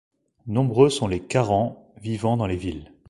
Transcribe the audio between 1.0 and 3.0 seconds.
les Karens vivant dans les villes.